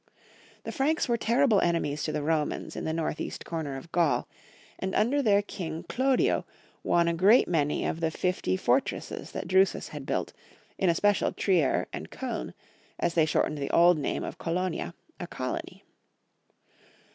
[0.63, 4.27] The Franks were terrible enemies to the Romans in the north east corner of Gaul,
[4.79, 6.43] and under their King Chlodio
[6.81, 10.33] won a great many of the fifty for tresses that Drusus had built,
[10.79, 12.55] in especial Trier and Koln,
[12.99, 15.83] as they shortened the old name of Colonia, a colony.